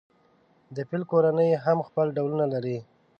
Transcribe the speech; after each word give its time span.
د 0.75 0.77
فیل 0.89 1.03
کورنۍ 1.11 1.49
هم 1.65 1.77
خپل 1.87 2.07
ډولونه 2.17 2.45
لري. 2.53 2.77